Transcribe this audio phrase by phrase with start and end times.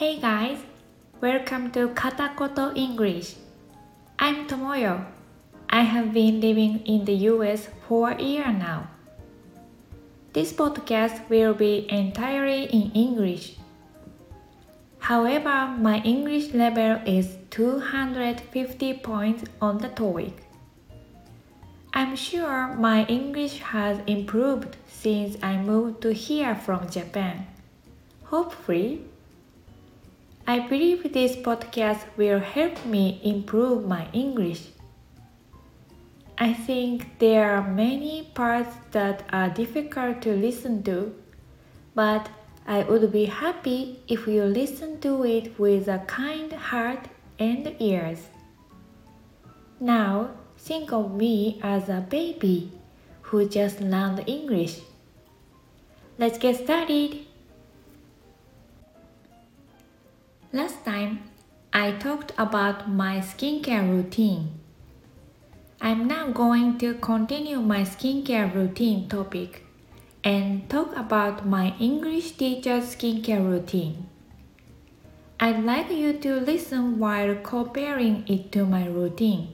[0.00, 0.56] Hey guys,
[1.20, 3.34] welcome to Katakoto English.
[4.18, 5.04] I'm Tomoyo.
[5.68, 8.88] I have been living in the US for a year now.
[10.32, 13.56] This podcast will be entirely in English.
[15.00, 20.32] However, my English level is 250 points on the TOEIC.
[21.92, 27.46] I'm sure my English has improved since I moved to here from Japan.
[28.24, 29.04] Hopefully,
[30.50, 34.62] I believe this podcast will help me improve my English.
[36.36, 41.14] I think there are many parts that are difficult to listen to,
[41.94, 42.28] but
[42.66, 47.06] I would be happy if you listen to it with a kind heart
[47.38, 48.18] and ears.
[49.78, 52.72] Now, think of me as a baby
[53.22, 54.80] who just learned English.
[56.18, 57.29] Let's get started.
[60.80, 61.20] Last time,
[61.74, 64.48] I talked about my skincare routine.
[65.78, 69.66] I'm now going to continue my skincare routine topic
[70.24, 74.06] and talk about my English teacher's skincare routine.
[75.38, 79.48] I'd like you to listen while comparing it to my routine.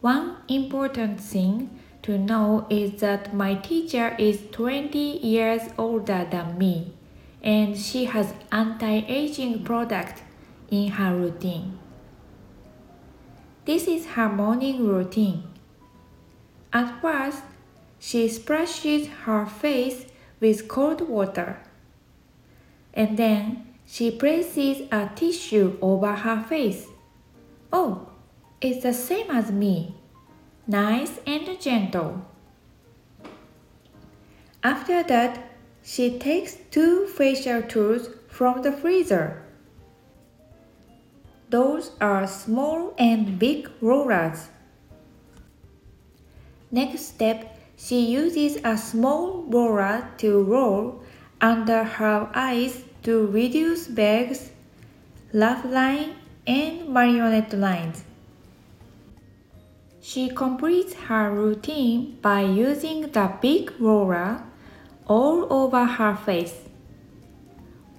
[0.00, 6.92] One important thing to know is that my teacher is 20 years older than me
[7.44, 10.22] and she has anti-aging product
[10.70, 11.78] in her routine.
[13.66, 15.44] This is her morning routine.
[16.72, 17.42] At first,
[17.98, 20.06] she splashes her face
[20.40, 21.60] with cold water.
[22.94, 26.86] And then she places a tissue over her face.
[27.70, 28.08] Oh,
[28.60, 29.94] it's the same as me.
[30.66, 32.26] Nice and gentle.
[34.62, 35.53] After that,
[35.84, 39.42] she takes two facial tools from the freezer.
[41.50, 44.48] Those are small and big rollers.
[46.70, 51.02] Next step, she uses a small roller to roll
[51.40, 54.50] under her eyes to reduce bags,
[55.34, 56.16] laugh line,
[56.46, 58.04] and marionette lines.
[60.00, 64.42] She completes her routine by using the big roller
[65.06, 66.54] all over her face.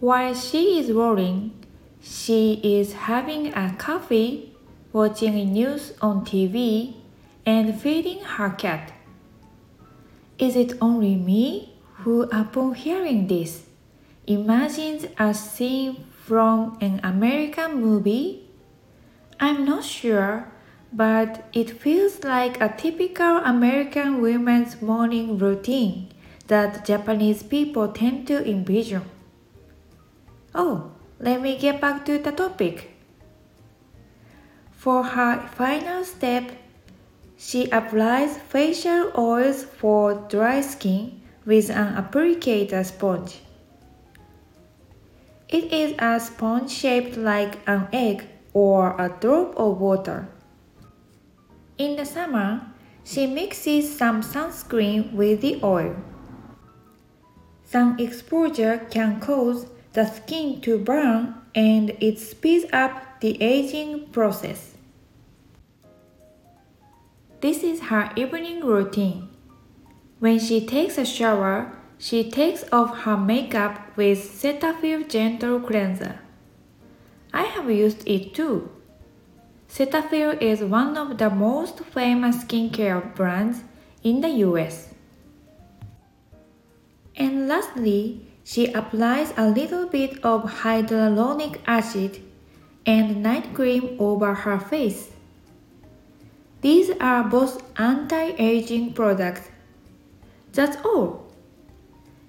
[0.00, 1.52] While she is rolling,
[2.00, 4.54] she is having a coffee,
[4.92, 6.94] watching news on TV,
[7.44, 8.92] and feeding her cat.
[10.38, 13.66] Is it only me who, upon hearing this,
[14.26, 18.48] imagines a scene from an American movie?
[19.38, 20.50] I'm not sure,
[20.92, 26.08] but it feels like a typical American woman's morning routine
[26.50, 29.02] that Japanese people tend to envision.
[30.52, 30.90] Oh,
[31.20, 32.90] let me get back to the topic.
[34.72, 36.50] For her final step,
[37.36, 43.42] she applies facial oils for dry skin with an applicator sponge.
[45.48, 50.26] It is a sponge shaped like an egg or a drop of water.
[51.78, 52.66] In the summer,
[53.04, 55.94] she mixes some sunscreen with the oil.
[57.70, 64.74] Sun exposure can cause the skin to burn and it speeds up the aging process.
[67.40, 69.28] This is her evening routine.
[70.18, 76.18] When she takes a shower, she takes off her makeup with Cetaphil Gentle Cleanser.
[77.32, 78.68] I have used it too.
[79.68, 83.62] Cetaphil is one of the most famous skincare brands
[84.02, 84.88] in the US.
[87.16, 92.22] And lastly, she applies a little bit of hyaluronic acid
[92.86, 95.10] and night cream over her face.
[96.60, 99.48] These are both anti-aging products.
[100.52, 101.32] That's all.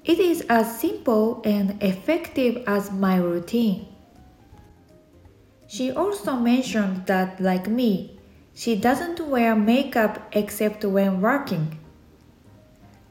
[0.03, 3.87] It is as simple and effective as my routine.
[5.67, 8.19] She also mentioned that, like me,
[8.53, 11.79] she doesn't wear makeup except when working.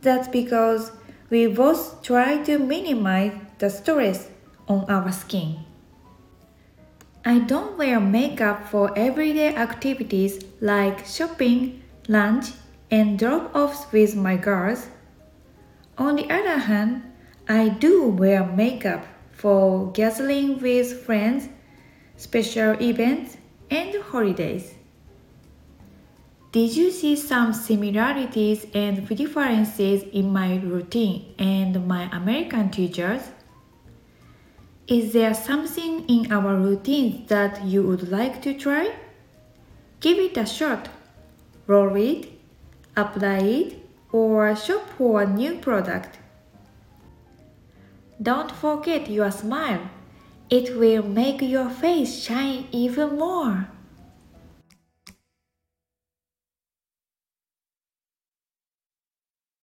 [0.02, 0.93] That's because
[1.30, 4.28] we both try to minimize the stress
[4.68, 5.64] on our skin.
[7.24, 12.46] I don't wear makeup for everyday activities like shopping, lunch,
[12.90, 14.88] and drop offs with my girls.
[15.96, 17.02] On the other hand,
[17.48, 21.48] I do wear makeup for gathering with friends,
[22.16, 23.36] special events,
[23.70, 24.74] and holidays.
[26.52, 33.23] Did you see some similarities and differences in my routine and my American teachers?
[34.88, 38.93] Is there something in our routines that you would like to try?
[40.00, 40.88] Give it a shot.
[41.69, 42.29] Roll it,
[42.97, 43.79] apply it,
[44.11, 46.19] or shop for a new product.
[48.20, 49.88] Don't forget your smile.
[50.50, 53.69] It will make your face shine even more.